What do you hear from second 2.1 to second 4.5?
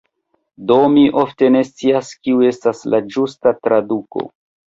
kiu estas la ĝusta traduko.